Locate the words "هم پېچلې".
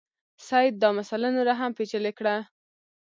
1.59-2.11